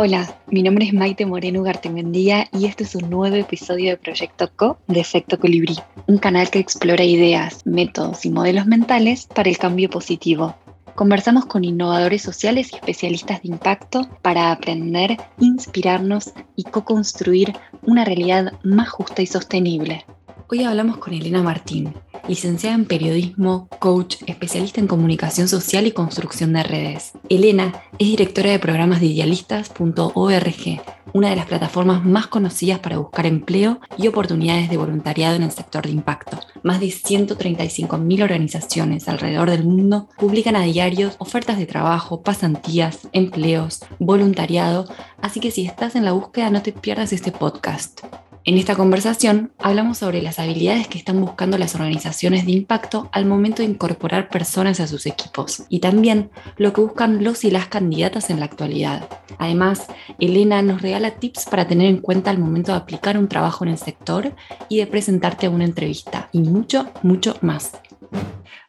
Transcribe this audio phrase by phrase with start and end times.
[0.00, 4.48] Hola, mi nombre es Maite Moreno Gartemendía y este es un nuevo episodio de Proyecto
[4.54, 5.76] Co de Efecto Colibrí,
[6.06, 10.54] un canal que explora ideas, métodos y modelos mentales para el cambio positivo.
[10.94, 18.52] Conversamos con innovadores sociales y especialistas de impacto para aprender, inspirarnos y co-construir una realidad
[18.62, 20.04] más justa y sostenible.
[20.48, 21.92] Hoy hablamos con Elena Martín,
[22.28, 27.12] licenciada en periodismo, coach, especialista en comunicación social y construcción de redes.
[27.28, 30.82] Elena es directora de programas de idealistas.org,
[31.14, 35.50] una de las plataformas más conocidas para buscar empleo y oportunidades de voluntariado en el
[35.50, 36.38] sector de impacto.
[36.62, 43.80] Más de 135.000 organizaciones alrededor del mundo publican a diario ofertas de trabajo, pasantías, empleos,
[43.98, 44.86] voluntariado,
[45.22, 48.02] así que si estás en la búsqueda no te pierdas este podcast.
[48.48, 53.26] En esta conversación hablamos sobre las habilidades que están buscando las organizaciones de impacto al
[53.26, 57.68] momento de incorporar personas a sus equipos y también lo que buscan los y las
[57.68, 59.06] candidatas en la actualidad.
[59.36, 59.88] Además,
[60.18, 63.72] Elena nos regala tips para tener en cuenta al momento de aplicar un trabajo en
[63.72, 64.34] el sector
[64.70, 67.72] y de presentarte a una entrevista y mucho, mucho más.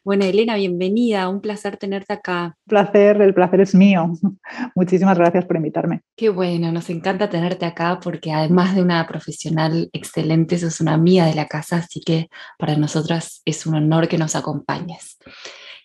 [0.06, 2.56] Bueno, Elena, bienvenida, un placer tenerte acá.
[2.66, 4.14] Placer, el placer es mío.
[4.76, 6.02] Muchísimas gracias por invitarme.
[6.16, 11.26] Qué bueno, nos encanta tenerte acá porque además de una profesional excelente, sos una amiga
[11.26, 15.18] de la casa, así que para nosotras es un honor que nos acompañes.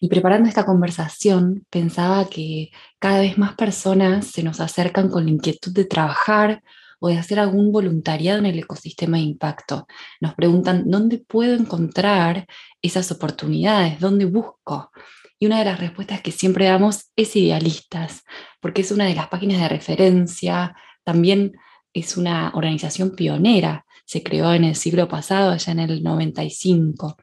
[0.00, 2.70] Y preparando esta conversación, pensaba que
[3.00, 6.62] cada vez más personas se nos acercan con la inquietud de trabajar
[7.00, 9.86] o de hacer algún voluntariado en el ecosistema de impacto.
[10.20, 12.46] Nos preguntan, ¿dónde puedo encontrar
[12.86, 14.00] esas oportunidades?
[14.00, 14.90] ¿Dónde busco?
[15.38, 18.24] Y una de las respuestas que siempre damos es Idealistas,
[18.60, 21.52] porque es una de las páginas de referencia, también
[21.92, 27.16] es una organización pionera, se creó en el siglo pasado, allá en el 95.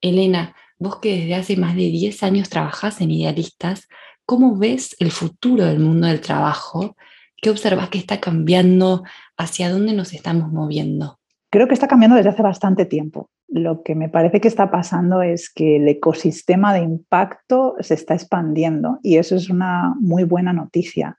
[0.00, 3.88] Elena, vos que desde hace más de 10 años trabajás en Idealistas,
[4.24, 6.96] ¿cómo ves el futuro del mundo del trabajo
[7.40, 9.02] ¿Qué observas que está cambiando?
[9.38, 11.18] ¿Hacia dónde nos estamos moviendo?
[11.50, 13.30] Creo que está cambiando desde hace bastante tiempo.
[13.50, 18.14] Lo que me parece que está pasando es que el ecosistema de impacto se está
[18.14, 21.16] expandiendo y eso es una muy buena noticia.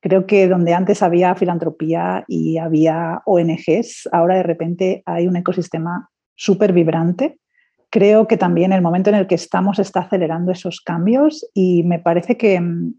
[0.00, 6.08] Creo que donde antes había filantropía y había ONGs, ahora de repente hay un ecosistema
[6.34, 7.38] súper vibrante.
[7.90, 11.98] Creo que también el momento en el que estamos está acelerando esos cambios y me
[11.98, 12.94] parece que mm,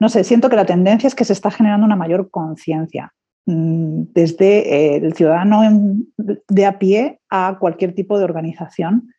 [0.00, 3.12] no sé, siento que la tendencia es que se está generando una mayor conciencia
[3.46, 5.62] desde eh, el ciudadano
[6.16, 9.12] de a pie a cualquier tipo de organización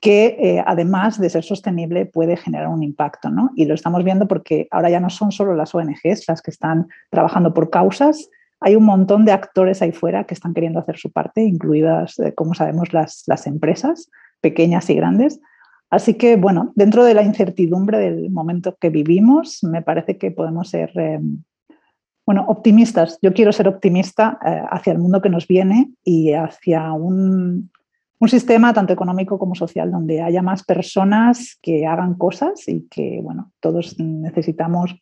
[0.00, 3.30] que eh, además de ser sostenible puede generar un impacto.
[3.30, 3.50] ¿no?
[3.56, 6.86] Y lo estamos viendo porque ahora ya no son solo las ONGs las que están
[7.10, 8.30] trabajando por causas,
[8.60, 12.34] hay un montón de actores ahí fuera que están queriendo hacer su parte, incluidas, eh,
[12.34, 15.40] como sabemos, las, las empresas pequeñas y grandes.
[15.90, 20.70] Así que, bueno, dentro de la incertidumbre del momento que vivimos, me parece que podemos
[20.70, 21.20] ser, eh,
[22.28, 23.18] bueno, optimistas.
[23.22, 27.70] Yo quiero ser optimista eh, hacia el mundo que nos viene y hacia un,
[28.18, 33.20] un, sistema tanto económico como social donde haya más personas que hagan cosas y que,
[33.22, 34.94] bueno, todos necesitamos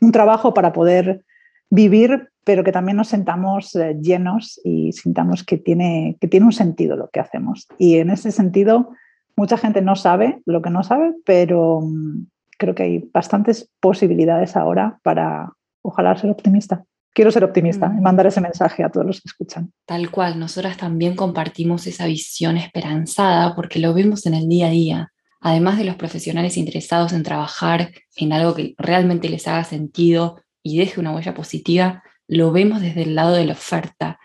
[0.00, 1.26] un trabajo para poder
[1.68, 6.52] vivir, pero que también nos sentamos eh, llenos y sintamos que tiene, que tiene un
[6.52, 7.66] sentido lo que hacemos.
[7.76, 8.94] Y en ese sentido,
[9.36, 12.26] Mucha gente no sabe lo que no sabe, pero mm,
[12.56, 15.52] creo que hay bastantes posibilidades ahora para,
[15.84, 16.84] ojalá, ser optimista.
[17.12, 18.02] Quiero ser optimista y mm.
[18.02, 19.72] mandar ese mensaje a todos los que escuchan.
[19.86, 24.70] Tal cual, nosotras también compartimos esa visión esperanzada porque lo vemos en el día a
[24.70, 25.12] día.
[25.40, 30.78] Además de los profesionales interesados en trabajar en algo que realmente les haga sentido y
[30.78, 34.18] deje una huella positiva, lo vemos desde el lado de la oferta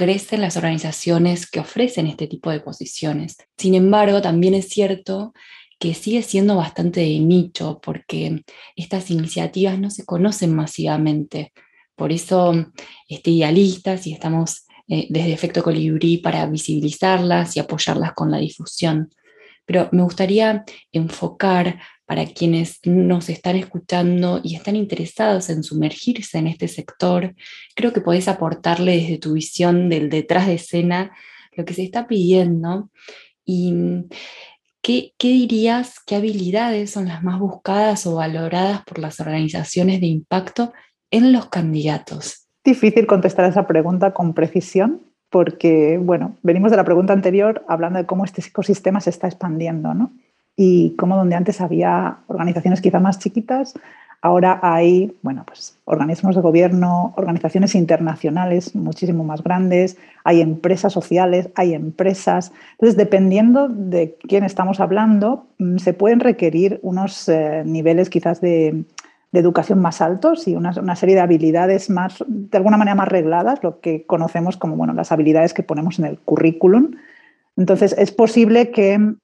[0.00, 3.36] crecen las organizaciones que ofrecen este tipo de posiciones.
[3.58, 5.34] Sin embargo, también es cierto
[5.80, 8.44] que sigue siendo bastante de nicho porque
[8.76, 11.52] estas iniciativas no se conocen masivamente.
[11.96, 12.52] Por eso,
[13.08, 19.08] este, idealistas y estamos eh, desde Efecto Colibrí para visibilizarlas y apoyarlas con la difusión.
[19.64, 26.48] Pero me gustaría enfocar para quienes nos están escuchando y están interesados en sumergirse en
[26.48, 27.34] este sector,
[27.74, 31.12] creo que podés aportarle desde tu visión del detrás de escena
[31.52, 32.90] lo que se está pidiendo
[33.44, 33.72] y
[34.82, 40.06] ¿Qué, ¿qué, dirías, qué habilidades son las más buscadas o valoradas por las organizaciones de
[40.06, 40.72] impacto
[41.10, 42.48] en los candidatos?
[42.64, 48.06] Difícil contestar esa pregunta con precisión porque, bueno, venimos de la pregunta anterior hablando de
[48.06, 50.12] cómo este ecosistema se está expandiendo, ¿no?
[50.62, 53.72] y como donde antes había organizaciones quizá más chiquitas,
[54.22, 61.48] ahora hay bueno, pues, organismos de gobierno, organizaciones internacionales muchísimo más grandes, hay empresas sociales,
[61.54, 62.52] hay empresas.
[62.72, 68.84] Entonces, dependiendo de quién estamos hablando, mm, se pueden requerir unos eh, niveles quizás de,
[69.32, 73.78] educación más altos y una, serie de habilidades más, de alguna manera más regladas, lo
[73.78, 76.96] que conocemos como bueno, las habilidades que ponemos en el currículum.
[77.56, 79.14] Entonces, es posible que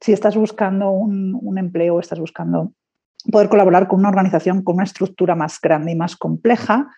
[0.00, 2.72] si estás buscando un empleo, estás buscando
[3.30, 6.88] poder colaborar con una organización con una estructura más grande y más compleja,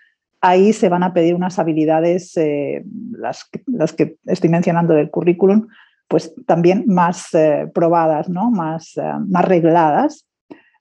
[0.45, 5.69] ahí se van a pedir unas habilidades, eh, las, las, que estoy mencionando del currículum,
[6.07, 8.51] pues también más eh, probadas, ¿no?
[8.51, 10.29] más, eh, más regladas.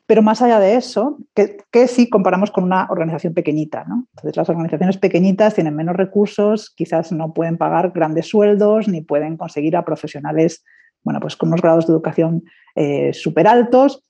[0.05, 3.85] Pero más allá de eso, que, que si comparamos con una organización pequeñita.
[3.87, 9.37] Entonces, las organizaciones pequeñitas tienen menos recursos, quizás no pueden pagar grandes sueldos, ni pueden
[9.37, 10.65] conseguir a profesionales,
[11.03, 12.43] bueno, pues con unos grados de educación
[13.13, 14.03] súper altos,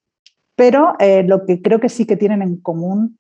[0.56, 3.18] pero eh, lo que creo que sí que tienen en común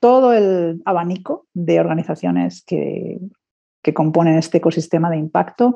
[0.00, 3.18] todo el abanico de organizaciones que,
[3.94, 5.74] componen este ecosistema de impacto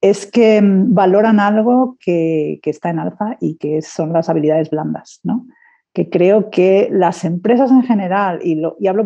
[0.00, 5.20] es que mm, valoran algo que, está en alza y que son las habilidades blandas,
[5.22, 5.46] ¿no?
[5.92, 9.04] que creo que las empresas en general, y, y hablo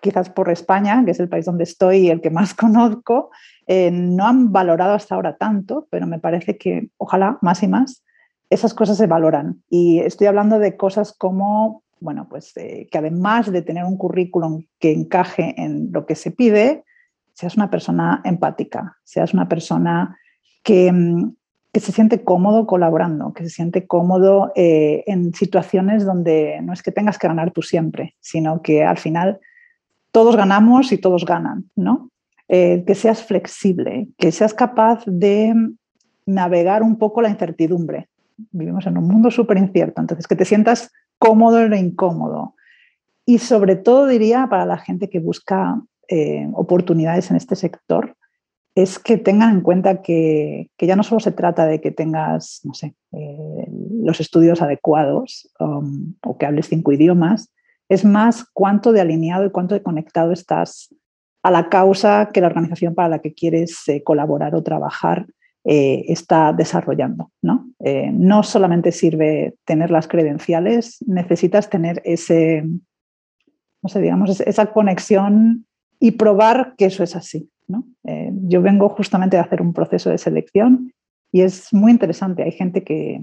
[0.00, 3.30] quizás por España, que es el país donde estoy y el que más conozco,
[3.66, 8.04] eh, no han valorado hasta ahora tanto, pero me parece que ojalá más y más
[8.50, 9.62] esas cosas se valoran.
[9.68, 14.64] Y estoy hablando de cosas como, bueno, pues eh, que además de tener un currículum
[14.78, 16.84] que encaje en lo que se pide,
[17.32, 20.18] seas una persona empática, seas una persona
[20.62, 21.34] que, mm,
[21.72, 26.82] que se siente cómodo colaborando, que se siente cómodo eh, en situaciones donde no es
[26.84, 29.40] que tengas que ganar tú siempre, sino que al final
[30.12, 32.10] todos ganamos y todos ganan, ¿no?
[32.46, 35.52] Eh, que seas flexible, que seas capaz de
[36.26, 40.90] navegar un poco la incertidumbre, vivimos en un mundo súper incierto, entonces que te sientas
[41.18, 42.54] cómodo en lo incómodo.
[43.26, 48.16] Y sobre todo diría para la gente que busca eh, oportunidades en este sector,
[48.74, 52.74] es que tengan en cuenta que, ya no solo se trata de que tengas, no
[52.74, 53.68] sé, eh,
[54.02, 57.52] los estudios adecuados um, o que hables cinco idiomas,
[57.88, 60.92] es más cuánto de alineado y cuánto de conectado estás
[61.42, 65.26] a la causa que la organización para la que quieres eh, colaborar o trabajar
[65.64, 67.30] eh, está desarrollando.
[67.40, 67.70] ¿no?
[67.80, 72.64] Eh, no solamente sirve tener las credenciales, necesitas tener ese,
[73.82, 75.66] no sé, digamos, esa conexión
[75.98, 77.50] y probar que eso es así.
[77.66, 77.86] ¿no?
[78.04, 80.92] Eh, yo vengo justamente de hacer un proceso de selección
[81.32, 82.42] y es muy interesante.
[82.42, 83.22] Hay gente que,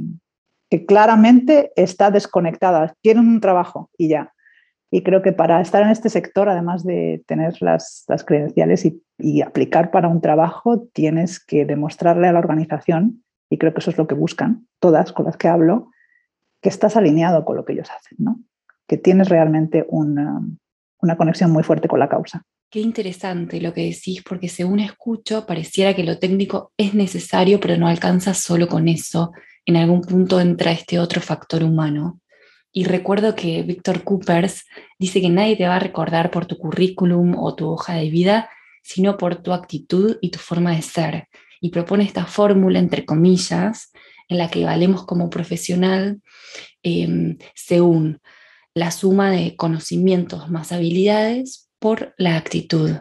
[0.69, 4.33] que claramente está desconectada, quiere un trabajo y ya.
[4.91, 8.85] Y creo que para estar en este sector, además de tener las, credenciales
[9.17, 13.91] y, aplicar para un trabajo, tienes que demostrarle a la organización, y creo que eso
[13.91, 15.89] es lo que buscan todas con las que hablo,
[16.61, 18.39] que estás alineado con lo que ellos hacen, ¿no?
[18.91, 20.41] que tienes realmente una,
[20.99, 22.44] una conexión muy fuerte con la causa.
[22.69, 27.77] Qué interesante lo que decís, porque según escucho, pareciera que lo técnico es necesario, pero
[27.77, 29.31] no alcanza solo con eso.
[29.65, 32.19] En algún punto entra este otro factor humano.
[32.71, 34.65] Y recuerdo que Víctor Coopers
[34.97, 38.50] dice que nadie te va a recordar por tu currículum o tu hoja de vida,
[38.81, 41.27] sino por tu actitud y tu forma de ser.
[41.59, 43.91] Y propone esta fórmula, entre comillas,
[44.29, 46.21] en la que valemos como profesional
[46.81, 48.21] em, según
[48.73, 52.91] la suma de conocimientos más habilidades por la actitud.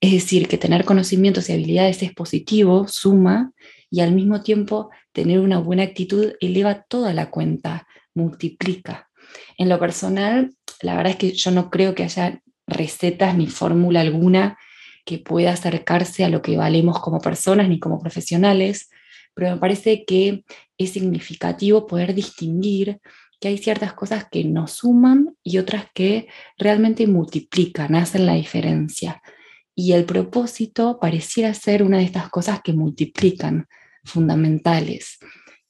[0.00, 3.52] Es decir, que tener conocimientos y habilidades es positivo, suma,
[3.90, 9.07] y al mismo tiempo tener una buena actitud eleva toda la cuenta, multiplica.
[9.56, 14.00] En lo personal, la verdad es que yo no creo que haya recetas ni fórmula
[14.00, 14.58] alguna
[15.04, 18.90] que pueda acercarse a lo que valemos como personas ni como profesionales,
[19.34, 20.44] pero me parece que
[20.76, 23.00] es significativo poder distinguir
[23.40, 26.28] que hay ciertas cosas que nos suman y otras que
[26.58, 29.22] realmente multiplican, hacen la diferencia.
[29.74, 33.68] Y el propósito pareciera ser una de estas cosas que multiplican,
[34.04, 35.18] fundamentales.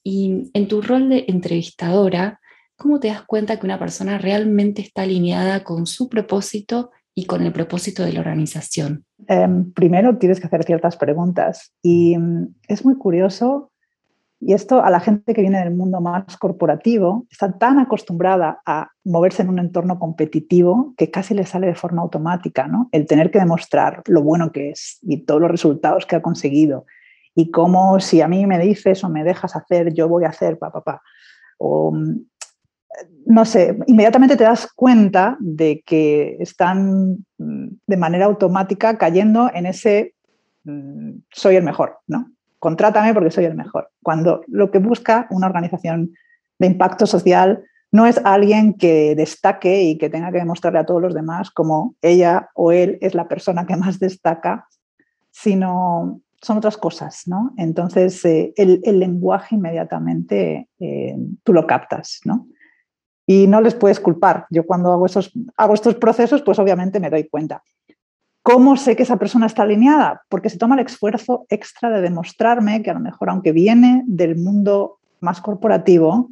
[0.03, 2.38] Y en tu rol de entrevistadora,
[2.79, 7.43] ¿cómo te das cuenta que una persona realmente está alineada con su propósito y con
[7.43, 9.05] el propósito de la organización?
[9.27, 13.71] Em, primero tienes que hacer ciertas preguntas y mm, es muy curioso
[14.41, 18.89] y esto a la gente que viene del mundo más corporativo está tan acostumbrada a
[19.03, 22.87] moverse en un entorno competitivo que casi le sale de forma automática, ¿no?
[22.93, 26.85] El tener que demostrar lo bueno que es y todos los resultados que ha conseguido
[27.35, 30.57] y cómo si a mí me dices o me dejas hacer, yo voy a hacer,
[30.57, 31.01] papá, pa, pa.
[31.57, 32.19] O mm,
[33.25, 39.65] no sé, inmediatamente te das cuenta de que están mm, de manera automática cayendo en
[39.65, 40.15] ese
[40.63, 42.31] mm, soy el mejor, ¿no?
[42.57, 43.89] Contrátame porque soy el mejor.
[44.03, 46.11] Cuando lo que busca una organización
[46.57, 51.01] de impacto social no es alguien que destaque y que tenga que demostrarle a todos
[51.01, 54.67] los demás como ella o él es la persona que más destaca,
[55.31, 57.53] sino son otras cosas, ¿no?
[57.57, 62.47] Entonces, eh, el, lenguaje inmediatamente eh, tú lo captas, ¿no?
[63.29, 64.47] Y no les puedes culpar.
[64.49, 67.61] Yo cuando hago, esos, hago estos procesos, pues obviamente me doy cuenta.
[68.41, 70.23] ¿Cómo sé que esa persona está alineada?
[70.29, 74.35] Porque se toma el esfuerzo extra de demostrarme que a lo mejor, aunque viene del
[74.35, 76.31] mundo más corporativo,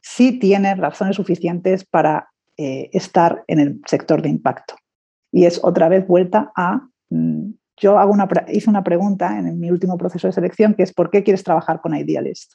[0.00, 4.76] sí tiene razones suficientes para eh, estar en el sector de impacto.
[5.32, 9.68] Y es otra vez vuelta a, mm, yo hago una, hice una pregunta en mi
[9.72, 12.52] último proceso de selección que es ¿por qué quieres trabajar con Idealist?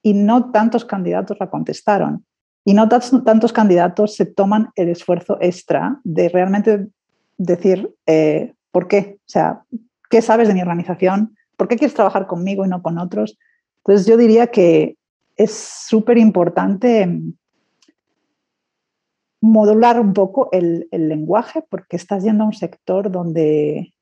[0.00, 2.24] Y no tantos candidatos la contestaron.
[2.64, 6.88] Y no tantos candidatos se toman el esfuerzo extra de realmente
[7.36, 9.18] decir, eh, ¿por qué?
[9.20, 9.62] O sea,
[10.08, 11.36] ¿qué sabes de mi organización?
[11.56, 13.38] ¿Por qué quieres trabajar conmigo y no con otros?
[13.78, 14.96] Entonces yo diría que
[15.36, 17.08] es súper importante
[19.40, 23.92] modular un poco el, lenguaje porque estás yendo a un sector donde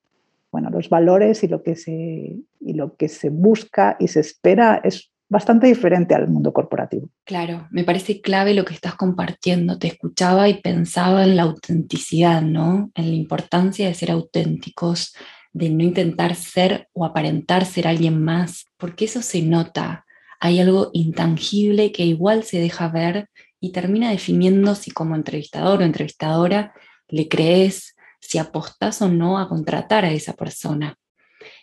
[0.52, 4.80] bueno, los valores y lo, que se, y lo que se busca y se espera
[4.84, 7.08] es bastante diferente al mundo corporativo.
[7.24, 9.78] Claro, me parece clave lo que estás compartiendo.
[9.78, 12.90] Te escuchaba y pensaba en la autenticidad, ¿no?
[12.94, 15.14] En la importancia de ser auténticos,
[15.54, 20.04] de no intentar ser o aparentar ser alguien más, porque eso se nota.
[20.38, 25.84] Hay algo intangible que igual se deja ver y termina definiendo si como entrevistador o
[25.84, 26.74] entrevistadora
[27.08, 30.98] le crees, si apostás o no a contratar a esa persona.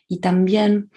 [0.08, 0.90] Y también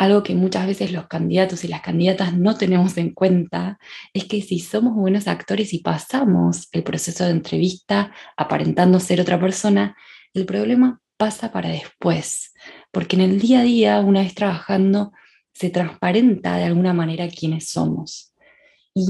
[0.00, 3.78] algo que muchas veces los candidatos y las candidatas no tenemos en cuenta
[4.14, 9.38] es que si somos buenos actores y pasamos el proceso de entrevista aparentando ser otra
[9.38, 9.94] persona,
[10.32, 12.54] el problema pasa para después,
[12.90, 15.12] porque en el día a día, una vez trabajando,
[15.52, 18.32] se transparenta de alguna manera quiénes somos.
[18.94, 19.04] Y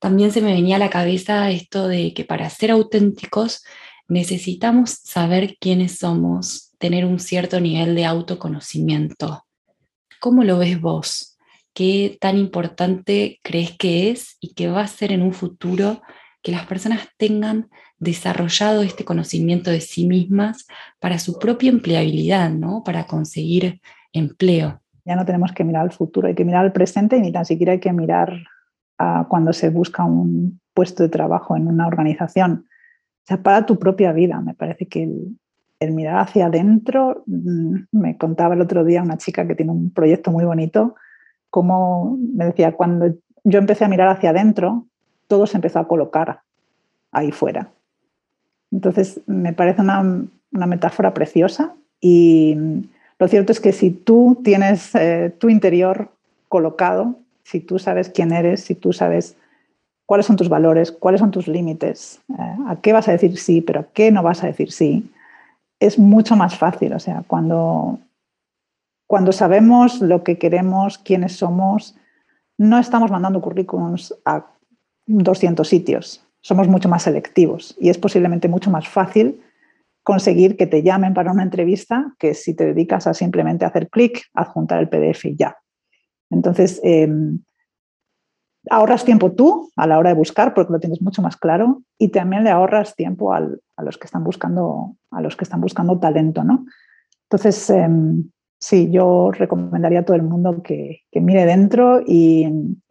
[0.00, 3.62] también se me venía a la cabeza esto de que para ser auténticos
[4.08, 9.45] necesitamos saber quiénes somos, tener un cierto nivel de autoconocimiento
[10.20, 11.38] ¿Cómo lo ves vos?
[11.74, 16.02] ¿Qué tan importante crees que es y que va a ser en un futuro
[16.42, 17.68] que las personas tengan
[17.98, 20.66] desarrollado este conocimiento de sí mismas
[21.00, 22.82] para su propia empleabilidad, ¿no?
[22.84, 23.80] Para conseguir
[24.12, 24.80] empleo.
[25.04, 27.44] Ya no tenemos que mirar al futuro, hay que mirar al presente y ni tan
[27.44, 28.44] siquiera hay que mirar
[28.98, 32.66] a cuando se busca un puesto de trabajo en una organización.
[32.68, 34.40] O sea, para tu propia vida.
[34.40, 35.38] Me parece que el,
[35.80, 39.90] el mirar hacia adentro, mm, me contaba el otro día una chica que tiene un
[39.90, 40.94] proyecto muy bonito,
[41.50, 43.14] como me decía, cuando
[43.44, 44.86] yo empecé a mirar hacia adentro,
[45.28, 46.40] todo se empezó a colocar
[47.12, 47.70] ahí fuera.
[48.72, 50.02] Entonces, me parece una,
[50.50, 52.56] metáfora preciosa y
[53.18, 56.10] lo cierto es que si tú tienes eh, tu interior
[56.48, 59.36] colocado, si tú sabes quién eres, si tú sabes
[60.06, 63.60] cuáles son tus valores, cuáles son tus límites, eh, a qué vas a decir sí,
[63.60, 65.10] pero a qué no vas a decir sí,
[65.80, 66.92] es mucho más fácil.
[66.92, 67.98] O sea, cuando,
[69.06, 71.96] cuando sabemos lo que queremos, quiénes somos,
[72.58, 74.46] no estamos mandando currículums a
[75.06, 76.26] 200 sitios.
[76.40, 79.42] Somos mucho más selectivos y es posiblemente mucho más fácil
[80.02, 84.22] conseguir que te llamen para una entrevista que si te dedicas a simplemente hacer clic,
[84.34, 85.56] adjuntar el PDF y ya.
[86.30, 87.40] Entonces, em,
[88.70, 92.08] ahorras tiempo tú a la hora de buscar porque lo tienes mucho más claro y
[92.08, 96.44] también le ahorras tiempo a los que están buscando a los que están buscando talento,
[96.44, 96.66] ¿no?
[97.28, 102.46] Entonces, em, sí, yo recomendaría a todo el mundo que, mire dentro y,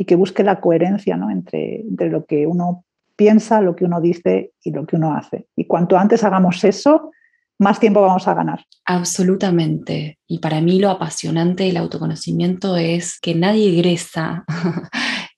[0.05, 1.29] que busque la coherencia ¿no?
[1.32, 2.84] entre, entre lo que uno
[3.15, 5.48] piensa, lo que uno dice y lo que uno hace.
[5.55, 7.12] Y cuanto antes hagamos eso,
[7.58, 8.65] más tiempo vamos a ganar.
[8.86, 10.20] Absolutamente.
[10.27, 14.44] Y para mí lo apasionante del autoconocimiento es que nadie egresa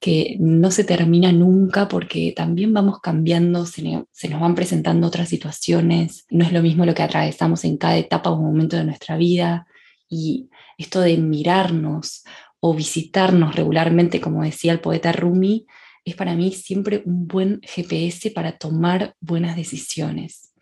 [0.07, 6.25] que no se termina nunca porque también vamos cambiando, se, nos van presentando otras situaciones,
[6.29, 9.67] no es lo mismo lo que atravesamos en cada etapa o momento de nuestra vida
[10.07, 12.23] y esto de mirarnos
[12.61, 15.65] o visitarnos regularmente, como decía el poeta Rumi,
[16.05, 20.53] es para mí siempre un buen GPS para tomar buenas decisiones.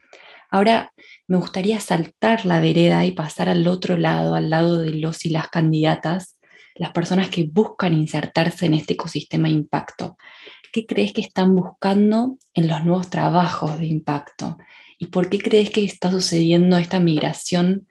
[0.49, 0.91] Ahora
[1.27, 5.29] me gustaría saltar la vereda y pasar al otro lado, al lado de los y
[5.29, 6.34] las candidatas,
[6.75, 10.17] las personas que buscan insertarse en este ecosistema de impacto?
[10.71, 14.57] ¿Qué crees que están buscando en los nuevos trabajos de impacto?
[14.97, 17.87] ¿Y por qué crees que está sucediendo esta migración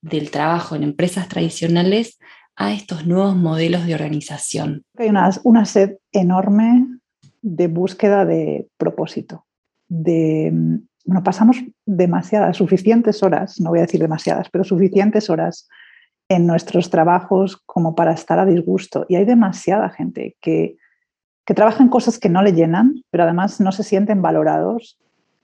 [0.00, 2.18] del trabajo en empresas tradicionales
[2.54, 4.84] a estos nuevos modelos de organización?
[4.96, 5.10] Hay
[5.44, 6.86] una, sed enorme
[7.42, 9.46] de búsqueda de propósito,
[9.88, 10.52] de
[11.04, 15.66] bueno, pasamos demasiadas, suficientes horas, no voy a decir demasiadas, pero suficientes horas
[16.28, 19.06] en nuestros trabajos como para estar a disgusto.
[19.08, 20.76] Y hay demasiada gente que,
[21.44, 24.98] que trabaja en cosas que no le llenan, pero además no se sienten valorados.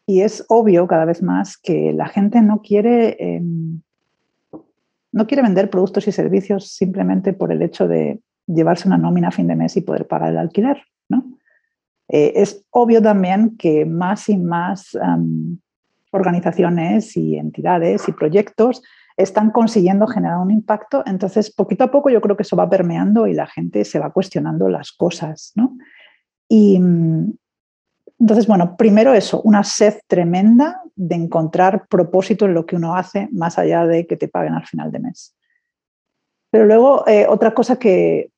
[0.06, 3.80] Y es obvio cada vez más que la gente no quiere, em,
[5.12, 9.32] no quiere vender productos y servicios simplemente por el hecho de llevarse una nómina a
[9.32, 10.82] fin de mes y poder pagar el alquiler.
[11.08, 11.24] ¿no?
[12.08, 14.94] Eh, es obvio también que más y más
[16.10, 18.82] organizaciones y entidades y proyectos
[19.16, 23.26] están consiguiendo generar un impacto, entonces poquito a poco yo creo que eso va permeando
[23.26, 25.76] y la gente se va cuestionando las cosas, ¿no?
[26.48, 26.80] Y
[28.18, 33.28] entonces, bueno, primero eso, una sed tremenda de encontrar propósito en lo que uno hace
[33.32, 35.36] más allá de que te paguen al final de mes.
[36.50, 38.30] Pero luego, eh, otra cosa que,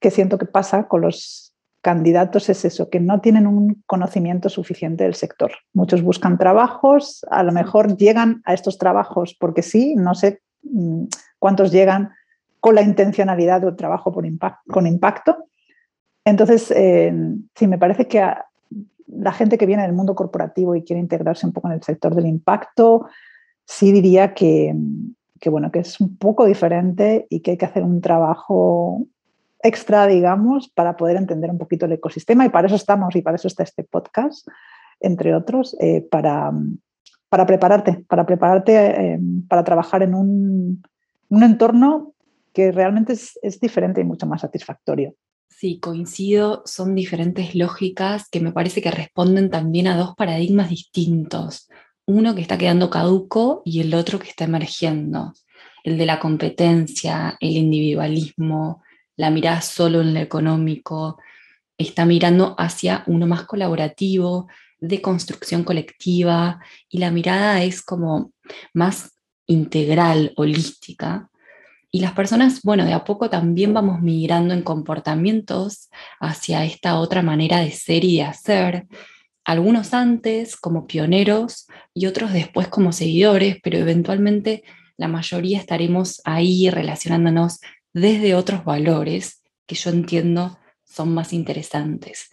[0.00, 1.53] que siento que pasa con los
[1.84, 5.52] candidatos es eso, que no tienen un conocimiento suficiente del sector.
[5.74, 11.04] Muchos buscan trabajos, a lo mejor llegan a estos trabajos porque sí, no sé mm,
[11.38, 12.10] cuántos llegan
[12.58, 15.36] con la intencionalidad de un trabajo con impacto.
[16.24, 17.12] Entonces, eh,
[17.54, 18.26] sí, me parece que
[19.06, 22.14] la gente que viene del mundo corporativo y quiere integrarse un poco en el sector
[22.14, 23.06] del impacto,
[23.66, 24.74] sí diría que,
[25.38, 29.06] que, bueno, que es un poco diferente y que hay que hacer un trabajo
[29.64, 33.36] extra, digamos, para poder entender un poquito el ecosistema y para eso estamos y para
[33.36, 34.46] eso está este podcast,
[35.00, 36.52] entre otros, eh, para,
[37.30, 39.18] para, prepararte, para prepararte eh,
[39.48, 40.82] para trabajar en un,
[41.30, 42.12] un, entorno
[42.52, 45.14] que realmente es, es diferente y mucho más satisfactorio.
[45.48, 51.70] Sí, coincido, son diferentes lógicas que me parece que responden también a dos paradigmas distintos.
[52.06, 55.32] Uno que está quedando caduco y el otro que está emergiendo.
[55.84, 58.82] El de la competencia, el individualismo,
[59.16, 61.18] la mirada solo en lo económico,
[61.78, 64.48] está mirando hacia uno más colaborativo,
[64.80, 68.32] de construcción colectiva, y la mirada es como
[68.72, 69.12] más
[69.46, 71.30] integral, holística.
[71.90, 75.90] Y las personas, bueno, de a poco también vamos migrando en comportamientos
[76.20, 78.86] hacia esta otra manera de ser y de hacer.
[79.44, 84.64] Algunos antes como pioneros y otros después como seguidores, pero eventualmente
[84.96, 87.60] la mayoría estaremos ahí relacionándonos
[87.94, 92.28] desde otros valores que yo entiendo son más interesantes.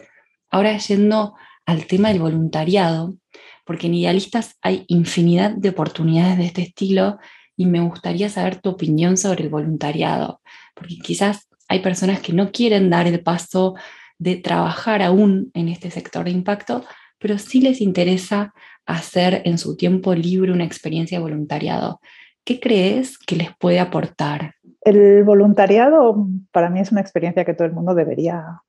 [0.50, 3.16] Ahora yendo al tema del voluntariado,
[3.64, 7.18] porque en Idealistas hay infinidad de oportunidades de este estilo
[7.56, 10.42] y me gustaría saber tu opinión sobre el voluntariado,
[10.74, 13.74] porque quizás hay personas que no quieren dar el paso
[14.18, 16.84] de trabajar aún en este sector de impacto,
[17.18, 18.52] pero sí les interesa
[18.84, 22.00] hacer en su tiempo libre una experiencia de voluntariado.
[22.44, 24.56] ¿Qué crees que les puede aportar?
[24.84, 28.62] El voluntariado para mí es una experiencia que todo el mundo debería,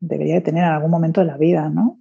[0.00, 2.00] debería tener en algún momento de la vida, ¿no?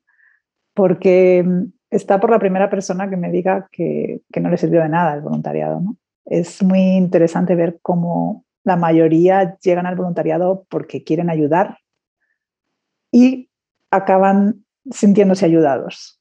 [0.74, 1.46] Porque
[1.90, 5.14] está por la primera persona que me diga que, que no le sirvió de nada
[5.14, 5.96] el voluntariado, ¿no?
[6.26, 11.78] Es muy interesante ver cómo la mayoría llegan al voluntariado porque quieren ayudar
[13.12, 13.50] y
[13.90, 16.20] acaban sintiéndose ayudados,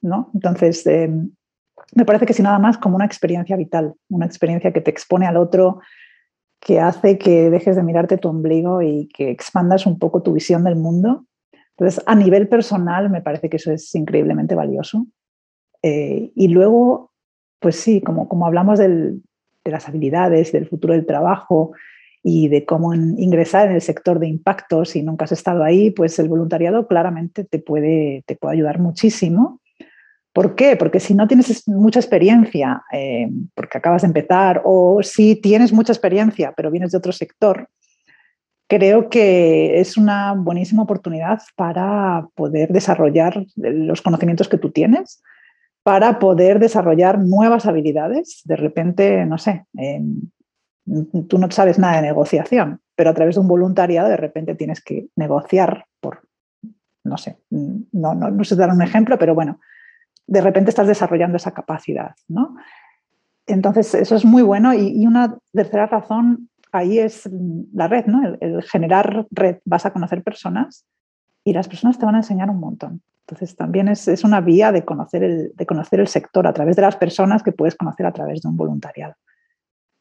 [0.00, 0.30] ¿no?
[0.34, 1.30] Entonces, em,
[1.94, 5.26] me parece que si nada más como una experiencia vital, una experiencia que te expone
[5.26, 5.80] al otro,
[6.60, 10.64] que hace que dejes de mirarte tu ombligo y que expandas un poco tu visión
[10.64, 11.26] del mundo.
[11.76, 15.06] Entonces, a nivel personal, me parece que eso es increíblemente valioso.
[15.82, 17.12] Eh, y luego,
[17.60, 19.20] pues sí, como, como hablamos de
[19.64, 21.72] las habilidades, del futuro del trabajo
[22.22, 26.18] y de cómo ingresar en el sector de impacto si nunca has estado ahí, pues
[26.18, 29.60] el voluntariado claramente te puede, te puede ayudar muchísimo
[30.38, 30.76] ¿Por qué?
[30.76, 35.92] Porque si no tienes mucha experiencia, eh, porque acabas de empezar, o si tienes mucha
[35.92, 37.68] experiencia, pero vienes de otro sector,
[38.68, 45.20] creo que es una buenísima oportunidad para poder desarrollar los conocimientos que tú tienes,
[45.82, 48.42] para poder desarrollar nuevas habilidades.
[48.44, 50.20] De repente, no sé, em,
[51.26, 54.84] tú no sabes nada de negociación, pero a través de un voluntariado de repente tienes
[54.84, 56.20] que negociar por,
[57.02, 59.58] no sé, no, no, no sé dar un ejemplo, pero bueno,
[60.28, 62.54] de repente estás desarrollando esa capacidad, ¿no?
[63.46, 64.74] Entonces, eso es muy bueno.
[64.74, 67.28] Y, una tercera razón ahí es
[67.72, 68.36] la red, ¿no?
[68.40, 69.56] El, generar red.
[69.64, 70.84] Vas a conocer personas
[71.44, 73.00] y las personas te van a enseñar un montón.
[73.26, 76.82] Entonces, también es, una vía de conocer, el, de conocer el sector a través de
[76.82, 79.14] las personas que puedes conocer a través de un voluntariado.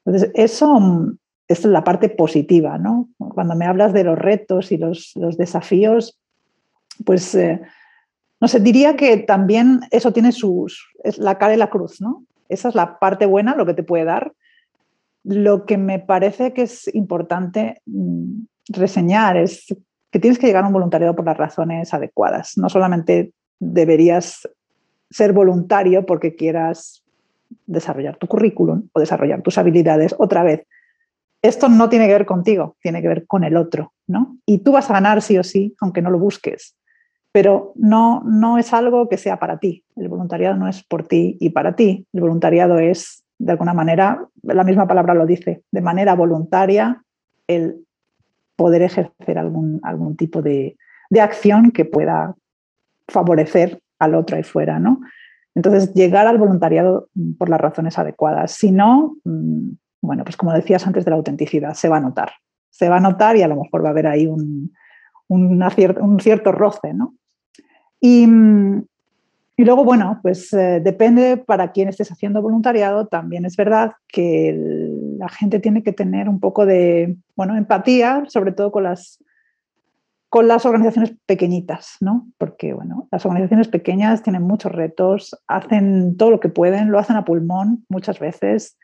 [0.06, 3.08] Entonces, eso es la parte positiva, ¿no?
[3.18, 6.20] Cuando me hablas de los retos y los, desafíos,
[7.06, 7.62] pues eh,
[8.40, 12.24] no sé, diría que también eso tiene sus, es la cara y la cruz, ¿no?
[12.50, 14.34] Esa es la parte buena, lo que te puede dar.
[15.24, 19.66] Lo que me parece que es importante mm, reseñar es
[20.12, 22.58] que tienes que llegar a un voluntariado por las razones adecuadas.
[22.58, 24.48] No solamente deberías
[25.10, 27.04] ser voluntario porque quieras
[27.66, 30.66] desarrollar tu currículum o desarrollar tus habilidades otra vez.
[31.42, 34.38] Esto no tiene que ver contigo, tiene que ver con el otro, ¿no?
[34.46, 36.76] Y tú vas a ganar sí o sí, aunque no lo busques
[37.38, 39.84] pero no, no es algo que sea para ti.
[39.96, 42.08] El voluntariado no es por ti y para ti.
[42.12, 47.04] El voluntariado es, de alguna manera, la misma palabra lo dice, de manera voluntaria,
[47.46, 47.86] el
[48.56, 50.78] poder ejercer algún, algún tipo de,
[51.22, 52.34] acción que pueda
[53.08, 55.02] favorecer al otro ahí fuera, ¿no?
[55.54, 58.54] Entonces, llegar al voluntariado por las razones adecuadas.
[58.54, 62.32] Si no, mm, bueno, pues como decías antes de la autenticidad, se va a notar.
[62.72, 64.74] Se va a notar y a lo mejor va a haber ahí un,
[65.28, 67.14] un cierto roce, ¿no?
[68.00, 68.26] Y,
[69.60, 73.08] y luego, bueno, pues eh, depende para quién estés haciendo voluntariado.
[73.08, 74.56] También es verdad que
[75.18, 79.24] la gente tiene que tener un poco de, bueno, empatía, sobre todo con las,
[80.30, 82.28] con las organizaciones pequeñitas, ¿no?
[82.38, 87.16] Porque, bueno, las organizaciones pequeñas tienen muchos retos, hacen todo lo que pueden, lo hacen
[87.16, 88.78] a pulmón muchas veces.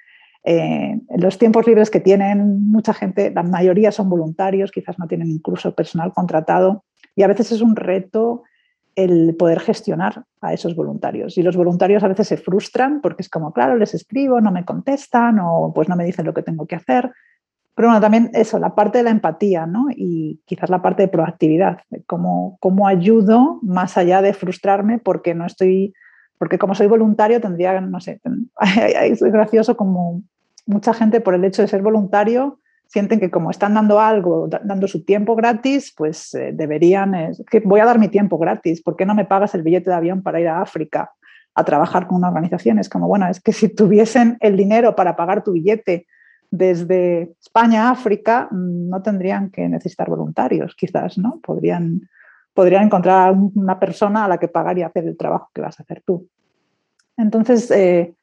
[0.45, 5.29] Eh, los tiempos libres que tienen, mucha gente, la mayoría son voluntarios, quizás no tienen
[5.29, 6.83] incluso personal contratado,
[7.15, 8.43] y a veces es un reto
[8.95, 11.37] el poder gestionar a esos voluntarios.
[11.37, 14.65] Y los voluntarios a veces se frustran porque es como, claro, les escribo, no me
[14.65, 17.11] contestan o pues no me dicen lo que tengo que hacer.
[17.75, 19.87] Pero bueno, también eso, la parte de la empatía ¿no?
[19.89, 25.45] y quizás la parte de proactividad, de cómo, ayudo más allá de frustrarme porque no
[25.45, 25.93] estoy,
[26.37, 28.21] porque como soy voluntario tendría, no sé,
[29.01, 30.21] es gracioso como
[30.67, 32.59] mucha gente por el hecho de ser voluntario
[32.93, 37.79] sienten que como están dando algo, dando su tiempo gratis, pues eh, deberían, que voy
[37.79, 40.39] a dar mi tiempo gratis, ¿por qué no me pagas el billete de avión para
[40.39, 41.11] ir a África
[41.55, 42.77] a trabajar con una organización?
[42.77, 46.05] Es como, bueno, es que si tuviesen el dinero para pagar tu billete
[46.51, 51.39] desde España a África, mm, no tendrían que necesitar voluntarios, quizás, ¿no?
[51.41, 52.07] Podrían,
[52.53, 55.81] podrían encontrar una persona a la que pagar y hacer el trabajo que vas a
[55.83, 56.27] hacer tú.
[57.17, 58.13] Entonces, eh,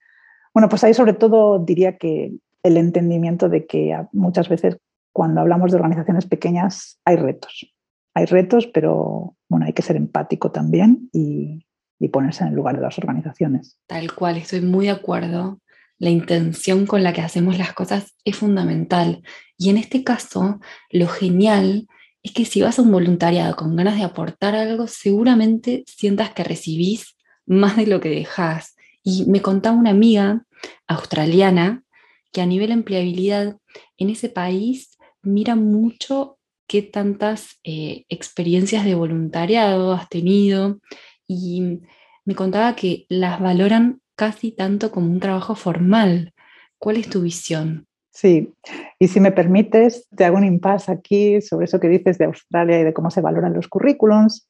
[0.54, 4.78] bueno, pues ahí sobre todo diría que el entendimiento de que muchas veces
[5.12, 7.72] cuando hablamos de organizaciones pequeñas hay retos.
[8.14, 11.64] Hay retos, pero bueno, hay que ser empático también y,
[12.12, 13.78] ponerse en el lugar de las organizaciones.
[13.86, 15.60] Tal cual, estoy muy de acuerdo.
[15.98, 19.22] La intención con la que hacemos las cosas es fundamental.
[19.58, 21.88] Y en este caso, lo genial
[22.22, 26.42] es que si vas a un voluntariado con ganas de aportar algo, seguramente sientas que
[26.42, 28.76] recibís más de lo que dejas.
[29.02, 30.46] Y me contaba una amiga
[30.86, 31.84] australiana
[32.32, 33.58] que a nivel empleabilidad
[33.98, 40.78] en ese país mira mucho qué tantas eh, experiencias de voluntariado has tenido
[41.26, 41.80] y
[42.24, 46.32] me contaba que las valoran casi tanto como un trabajo formal.
[46.78, 47.86] ¿Cuál es tu visión?
[48.12, 48.52] Sí,
[48.98, 52.80] y si me permites, te hago un impasse aquí sobre eso que dices de Australia
[52.80, 54.48] y de cómo se valoran los currículums.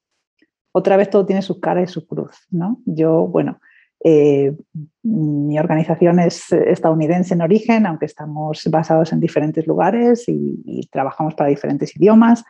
[0.72, 2.80] Otra vez todo tiene su cara y su cruz, ¿no?
[2.84, 3.60] Yo, bueno,
[4.02, 4.56] eh,
[5.02, 11.50] mi organización es estadounidense en origen, aunque estamos basados en diferentes lugares y, trabajamos para
[11.50, 12.44] diferentes idiomas.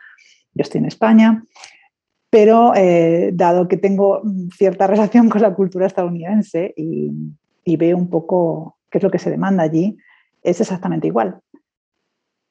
[0.53, 1.43] Yo estoy en España,
[2.29, 4.21] pero eh, dado que tengo
[4.55, 7.11] cierta relación con la cultura estadounidense y,
[7.77, 9.97] veo un poco qué es lo que se demanda allí,
[10.43, 11.39] es exactamente igual.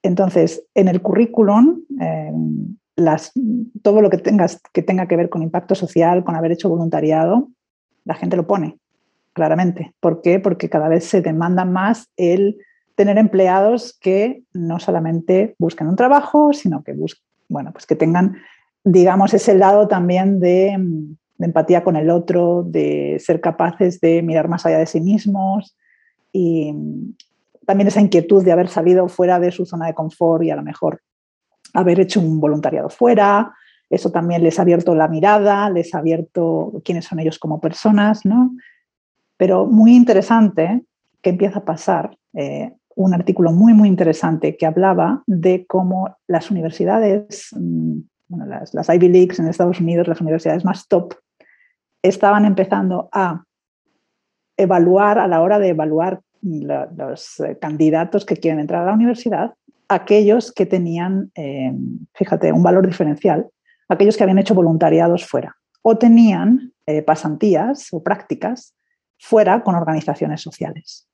[0.03, 2.33] Entonces, en el currículum, eh,
[3.83, 7.49] todo lo que, tengas, que tenga que ver con impacto social, con haber hecho voluntariado,
[8.05, 8.80] la gente lo pone
[9.33, 9.95] claramente.
[10.01, 10.41] ¿Por qué?
[10.41, 12.59] Porque cada vez se demanda más el
[12.95, 16.95] tener empleados que no solamente busquen un trabajo, sino que
[17.49, 18.37] bueno, pues que tengan,
[18.85, 20.79] digamos, ese lado también de,
[21.39, 25.77] empatía con el otro, de ser capaces de mirar más allá de sí mismos
[26.33, 26.75] y
[27.67, 30.63] también esa inquietud de haber salido fuera de su zona de confort y a lo
[30.63, 31.01] mejor
[31.73, 33.55] haber hecho un voluntariado fuera.
[33.89, 38.27] Eso también les ha abierto la mirada, les ha abierto quiénes son ellos como personas,
[38.27, 38.53] ¿no?
[39.41, 40.85] Pero muy interesante
[41.23, 46.51] que empieza a pasar eh, un artículo muy, muy interesante que hablaba de cómo las
[46.51, 48.01] universidades, mm,
[48.47, 51.15] las, las Ivy Leagues en Estados Unidos, las universidades más top,
[52.03, 53.43] estaban empezando a
[54.59, 59.55] evaluar, a la hora de evaluar los eh, candidatos que quieren entrar a la universidad,
[59.89, 61.73] aquellos que tenían, eh,
[62.13, 63.49] fíjate, un valor diferencial,
[63.89, 66.75] aquellos que habían hecho voluntariados fuera o tenían
[67.07, 68.75] pasantías o prácticas
[69.21, 71.07] fuera con organizaciones sociales.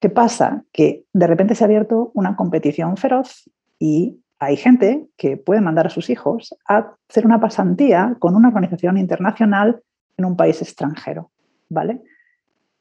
[0.00, 0.64] ¿Qué pasa?
[0.72, 5.86] Que de repente se ha abierto una competición feroz y hay gente que puede mandar
[5.86, 9.82] a sus hijos a hacer una pasantía con una organización internacional
[10.16, 11.30] en un país extranjero,
[11.68, 12.02] ¿vale?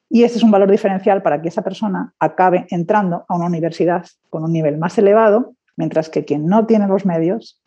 [0.10, 4.06] Y ese es un valor diferencial para que esa persona acabe entrando a una universidad
[4.30, 7.62] con un nivel más elevado, mientras que quien no tiene los medios,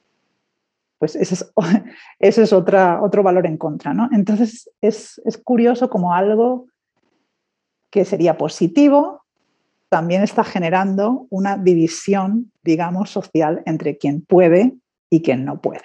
[0.98, 1.34] pues ese
[2.18, 4.08] es, otra, otro valor en contra, ¿no?
[4.10, 6.66] Entonces es, es curioso como algo
[7.94, 9.22] que sería positivo,
[9.88, 14.74] también está generando una división, digamos, social entre quien puede
[15.08, 15.84] y quien no puede.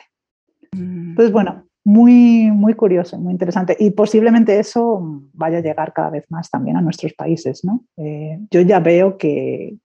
[0.72, 1.12] Mm.
[1.12, 3.78] Entonces, bueno, muy, muy curioso, muy interesante.
[3.80, 7.84] Y posiblemente eso vaya a llegar cada vez más también a nuestros países, ¿no?
[7.98, 9.76] Eh, yo ya veo que,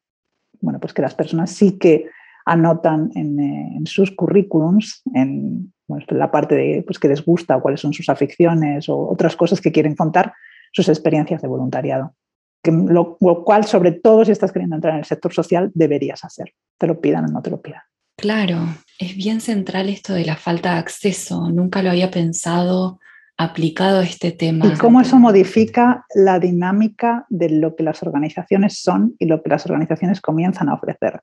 [0.62, 2.06] bueno, pues que las personas sí que
[2.46, 5.74] anotan en, eh, sus currículums, en,
[6.08, 9.60] la parte de pues, que les gusta o cuáles son sus aficiones o otras cosas
[9.60, 10.32] que quieren contar,
[10.74, 12.14] sus experiencias de voluntariado.
[12.62, 16.54] Que lo, cual, sobre todo si estás queriendo entrar en el sector social, deberías hacer,
[16.78, 17.82] te lo pidan o no te lo pidan.
[18.16, 18.58] Claro,
[18.98, 21.50] es bien central esto de la falta de acceso.
[21.50, 23.00] Nunca lo había pensado
[23.36, 24.66] aplicado a este tema.
[24.66, 29.50] Y cómo eso modifica la dinámica de lo que las organizaciones son y lo que
[29.50, 31.20] las organizaciones comienzan a ofrecer.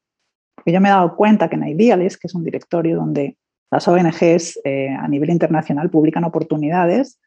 [0.56, 3.38] Porque yo me he dado cuenta que en Idealist, que es un directorio donde
[3.72, 7.20] las ONGs eh, a nivel internacional publican oportunidades,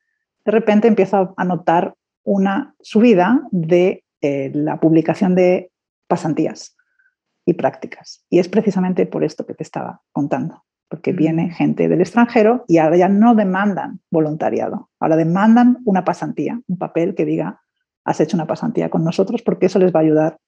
[0.45, 5.71] de repente empiezo a notar una subida de eh, la publicación de
[6.09, 6.77] pasantías
[7.45, 8.25] y prácticas.
[8.31, 11.17] Y es precisamente por esto que te estaba contando, porque mm.
[11.17, 16.79] viene gente del extranjero y ahora ya no demandan voluntariado, ahora demandan una pasantía, un
[16.79, 17.61] papel que diga,
[18.05, 20.39] has hecho una pasantía con nosotros, porque eso les va a ayudar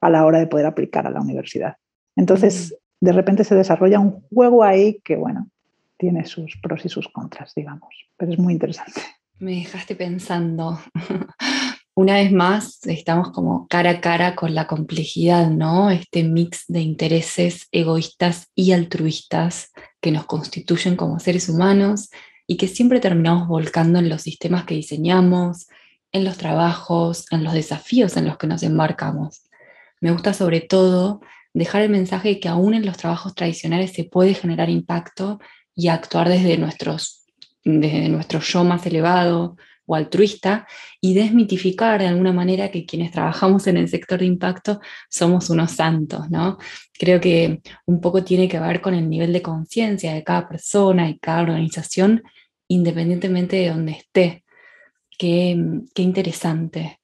[0.00, 1.76] a la hora de poder aplicar a la universidad.
[2.16, 3.06] Entonces, mm.
[3.06, 5.48] de repente se desarrolla un juego ahí que, bueno,
[5.96, 9.00] tiene sus pros y sus contras, digamos, pero es muy interesante.
[9.42, 10.80] Me dejaste pensando.
[11.96, 15.90] Una vez más, estamos como cara a cara con la complejidad, ¿no?
[15.90, 22.10] Este mix de intereses egoístas y altruistas que nos constituyen como seres humanos
[22.46, 25.66] y que siempre terminamos volcando en los sistemas que diseñamos,
[26.12, 29.42] en los trabajos, en los desafíos en los que nos embarcamos.
[30.00, 31.20] Me gusta sobre todo
[31.52, 35.40] dejar el mensaje de que aún en los trabajos tradicionales se puede generar impacto
[35.74, 37.21] y actuar desde, nuestros,
[37.64, 40.66] desde nuestro yo más elevado o altruista
[41.00, 45.72] y desmitificar de alguna manera que quienes trabajamos en el sector de impacto somos unos
[45.72, 46.58] santos, ¿no?
[46.92, 51.08] Creo que un poco tiene que ver con el nivel de conciencia de cada persona
[51.08, 52.22] y cada organización,
[52.68, 54.44] independientemente de donde esté.
[55.18, 55.56] Qué,
[55.94, 57.00] qué interesante.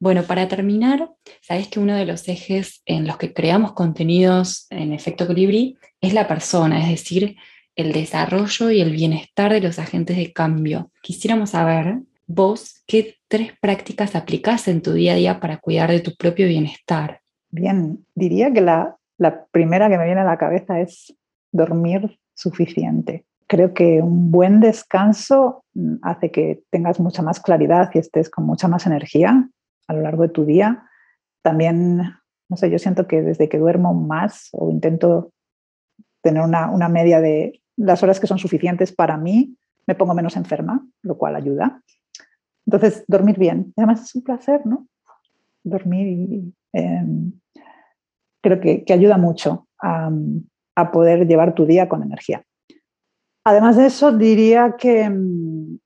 [0.00, 4.92] Bueno, para terminar, sabes que uno de los ejes en los que creamos contenidos en
[4.92, 7.36] efecto colibrí es la persona, es decir,
[7.78, 10.90] el desarrollo y el bienestar de los agentes de cambio.
[11.00, 16.00] Quisiéramos saber, vos, qué tres prácticas aplicás en tu día a día para cuidar de
[16.00, 17.20] tu propio bienestar.
[17.50, 21.14] Bien, diría que la, la primera que me viene a la cabeza es
[21.52, 23.24] dormir suficiente.
[23.46, 28.44] Creo que un buen descanso mm, hace que tengas mucha más claridad y estés con
[28.44, 29.48] mucha más energía
[29.86, 30.82] a lo largo de tu día.
[31.42, 32.02] También,
[32.48, 35.30] no sé, yo siento que desde que duermo más o intento
[36.22, 40.36] tener una, una media de las horas que son suficientes para mí, me pongo menos
[40.36, 41.82] enferma, lo cual ayuda.
[42.66, 43.72] Entonces, dormir bien.
[43.76, 44.86] Además, es un placer, ¿no?
[45.64, 47.32] Dormir em,
[48.42, 50.10] creo que, que, ayuda mucho a,
[50.76, 52.44] a, poder llevar tu día con energía.
[53.44, 55.78] Además de eso, diría que em,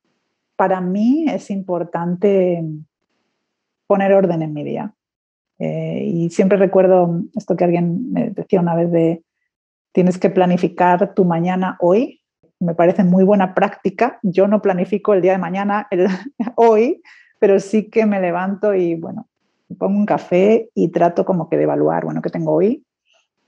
[0.57, 2.65] para mí es importante
[3.87, 4.95] poner orden en mi día.
[5.59, 9.23] Eh, y siempre recuerdo esto que alguien me decía una vez de
[9.93, 12.21] tienes que planificar tu mañana hoy.
[12.59, 14.19] Me parece muy buena práctica.
[14.23, 16.09] Yo no planifico el día de mañana, el,
[16.57, 17.03] hoy,
[17.39, 19.29] pero sí que me levanto y bueno,
[19.79, 22.85] pongo un café y trato como que de evaluar, bueno, qué tengo hoy,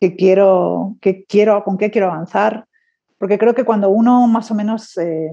[0.01, 2.67] qué quiero, qué quiero, con qué quiero avanzar,
[3.19, 5.31] porque creo que cuando uno más o menos eh,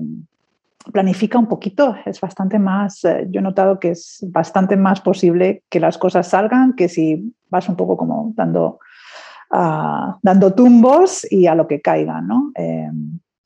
[0.92, 5.64] planifica un poquito, es bastante más, eh, yo he notado que es bastante más posible
[5.70, 8.80] que las cosas salgan que si vas un poco como dando,
[9.52, 12.52] uh, dando tumbos y a lo que caigan, ¿no?
[12.56, 12.90] Eh,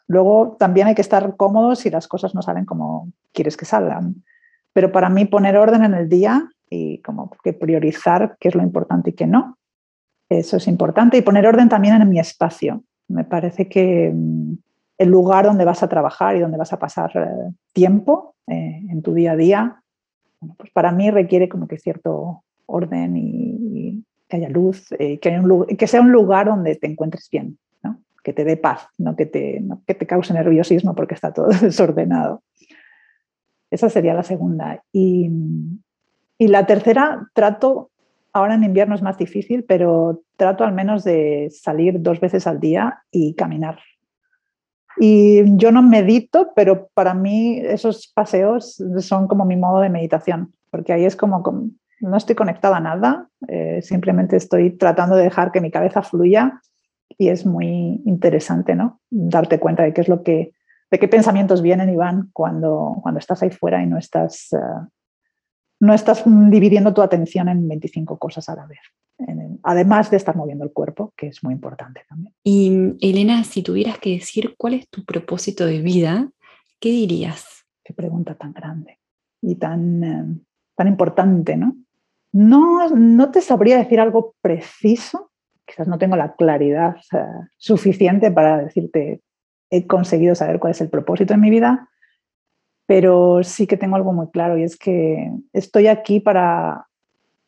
[0.08, 4.24] luego también hay que estar cómodos si las cosas no salen como quieres que salgan.
[4.74, 8.64] Pero para mí poner orden en el día y como que priorizar qué es lo
[8.64, 9.58] importante y qué no,
[10.30, 11.18] eso es importante.
[11.18, 12.84] Y poner orden también en mi espacio.
[13.08, 14.54] Me parece que mm,
[14.98, 19.02] el lugar donde vas a trabajar y donde vas a pasar eh, tiempo eh, en
[19.02, 19.82] tu día a día,
[20.58, 23.56] pues para mí requiere como que cierto orden y,
[24.28, 28.02] que haya luz, eh, que, sea un lugar donde te encuentres bien, ¿no?
[28.24, 32.44] que te dé paz, no que te, que te cause nerviosismo porque está todo desordenado.
[33.72, 34.84] Esa sería la segunda.
[34.92, 35.30] Y,
[36.38, 37.92] y la tercera, trato,
[38.34, 42.60] ahora en invierno es más difícil, pero trato al menos de salir dos veces al
[42.60, 43.80] día y caminar
[44.98, 50.54] y yo no medito, pero para mí esos paseos son como mi modo de meditación,
[50.72, 51.44] porque ahí es como,
[52.00, 56.62] no estoy conectada a nada, eh, simplemente estoy tratando de dejar que mi cabeza fluya
[57.18, 59.02] y es muy interesante, ¿no?
[59.10, 60.54] Darte cuenta de qué es lo que,
[60.92, 64.88] de qué pensamientos vienen y van cuando, cuando estás ahí fuera y no estás, uh,
[65.80, 68.80] no estás dividiendo tu atención en 25 cosas a la vez
[69.64, 72.34] además de estar moviendo el cuerpo, que es muy importante también.
[72.44, 76.30] Y Elena, si tuvieras que decir cuál es tu propósito de vida,
[76.80, 77.66] ¿qué dirías?
[77.84, 79.00] Qué pregunta tan grande
[79.42, 80.40] y tan, eh,
[80.76, 81.76] tan importante, ¿no?
[82.36, 82.90] ¿No?
[82.90, 85.32] No te sabría decir algo preciso,
[85.66, 86.98] quizás no tengo la claridad
[87.56, 89.22] suficiente para decirte
[89.70, 91.90] he conseguido saber cuál es el propósito de mi vida,
[92.88, 96.88] pero sí que tengo algo muy claro y es que estoy aquí para,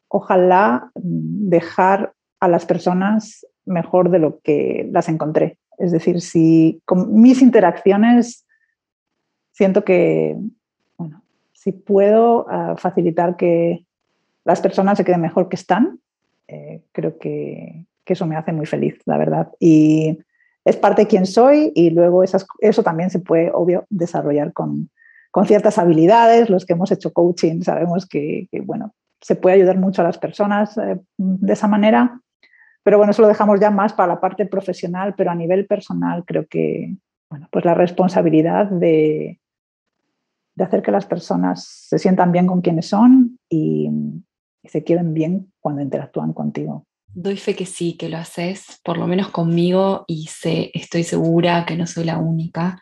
[0.08, 5.58] ojalá, dejar a las personas mejor de lo que las encontré.
[5.78, 8.48] Es decir, si con mis interacciones
[9.52, 10.38] siento que,
[10.98, 13.86] bueno, si puedo ah, facilitar que
[14.48, 16.00] las personas se queden mejor que están,
[16.48, 19.50] eh, creo que, eso me hace muy feliz, la verdad.
[19.60, 20.20] Y
[20.64, 24.90] es parte de quién soy y luego eso también se puede, obvio, desarrollar con,
[25.30, 26.50] con, ciertas habilidades.
[26.50, 30.78] Los que hemos hecho coaching sabemos que, bueno, se puede ayudar mucho a las personas
[30.78, 32.22] eh, de esa manera.
[32.82, 36.24] Pero bueno, eso lo dejamos ya más para la parte profesional, pero a nivel personal
[36.24, 36.96] creo que,
[37.30, 39.42] bueno, pues la responsabilidad de,
[40.56, 43.92] de hacer que las personas se sientan bien con quienes son y,
[44.68, 46.86] se queden bien cuando interactúan contigo.
[47.14, 51.66] Doy fe que sí, que lo haces, por lo menos conmigo, y sé, estoy segura
[51.66, 52.82] que no soy la única.